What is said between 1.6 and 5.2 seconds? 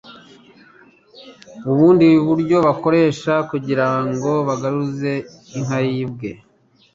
Ubundi buryo bakoresha kugirango bagaruza